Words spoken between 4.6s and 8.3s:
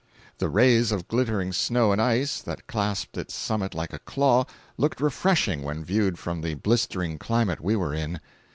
looked refreshing when viewed from the blistering climate we were in.